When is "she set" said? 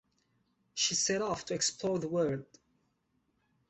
0.73-1.21